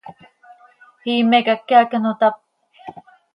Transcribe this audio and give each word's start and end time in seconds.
¿Iime 1.11 1.37
quih 1.45 1.53
háqui 1.59 1.73
hac 1.77 1.91
ano 1.97 2.11
tap? 2.21 2.35